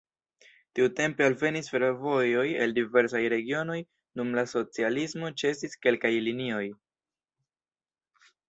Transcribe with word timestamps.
Tiutempe 0.77 1.25
alvenis 1.25 1.69
fervojoj 1.73 2.45
el 2.65 2.73
diversaj 2.79 3.21
regionoj, 3.35 3.77
dum 4.21 4.33
la 4.39 4.47
socialismo 4.55 5.31
ĉesis 5.43 5.81
kelkaj 5.89 6.15
linioj. 6.31 6.65